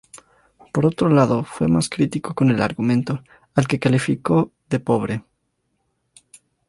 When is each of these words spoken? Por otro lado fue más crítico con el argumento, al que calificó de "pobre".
Por 0.73 0.87
otro 0.87 1.09
lado 1.09 1.43
fue 1.43 1.67
más 1.67 1.87
crítico 1.87 2.33
con 2.33 2.49
el 2.49 2.63
argumento, 2.63 3.21
al 3.53 3.67
que 3.67 3.77
calificó 3.77 4.51
de 4.67 4.79
"pobre". 4.79 5.23